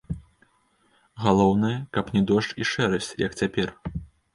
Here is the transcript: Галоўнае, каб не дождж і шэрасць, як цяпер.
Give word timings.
Галоўнае, 1.27 1.77
каб 1.99 2.13
не 2.19 2.27
дождж 2.35 2.59
і 2.61 2.71
шэрасць, 2.75 3.15
як 3.29 3.41
цяпер. 3.41 3.67